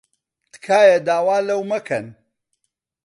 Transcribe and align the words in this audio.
تکایە 0.51 0.97
داوا 1.07 1.37
لەو 1.47 1.61
مەکەن. 1.71 2.05